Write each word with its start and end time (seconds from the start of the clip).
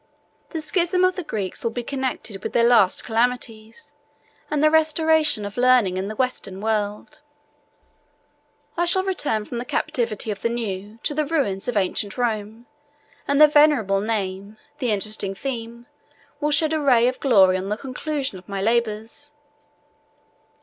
The 0.49 0.61
schism 0.61 1.03
of 1.03 1.15
the 1.15 1.21
Greeks 1.23 1.63
will 1.63 1.69
be 1.69 1.83
connected 1.83 2.41
with 2.41 2.53
their 2.53 2.63
last 2.63 3.03
calamities, 3.05 3.93
and 4.49 4.63
the 4.63 4.71
restoration 4.71 5.45
of 5.45 5.57
learning 5.57 5.95
in 5.97 6.07
the 6.07 6.15
Western 6.15 6.59
world. 6.59 7.21
I 8.75 8.85
shall 8.85 9.03
return 9.03 9.45
from 9.45 9.59
the 9.59 9.63
captivity 9.63 10.31
of 10.31 10.41
the 10.41 10.49
new, 10.49 10.97
to 11.03 11.13
the 11.13 11.23
ruins 11.23 11.67
of 11.67 11.77
ancient 11.77 12.17
Rome; 12.17 12.65
and 13.27 13.39
the 13.39 13.47
venerable 13.47 14.01
name, 14.01 14.57
the 14.79 14.89
interesting 14.89 15.35
theme, 15.35 15.85
will 16.39 16.49
shed 16.49 16.73
a 16.73 16.79
ray 16.81 17.07
of 17.07 17.19
glory 17.19 17.55
on 17.55 17.69
the 17.69 17.77
conclusion 17.77 18.39
of 18.39 18.49
my 18.49 18.59
labors. 18.59 19.35